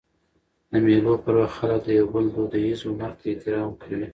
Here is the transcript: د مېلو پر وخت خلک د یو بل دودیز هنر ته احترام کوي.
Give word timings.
د 0.69 0.73
مېلو 0.85 1.13
پر 1.23 1.33
وخت 1.39 1.55
خلک 1.59 1.79
د 1.85 1.89
یو 1.99 2.07
بل 2.13 2.25
دودیز 2.35 2.79
هنر 2.87 3.11
ته 3.19 3.25
احترام 3.31 3.69
کوي. 3.81 4.07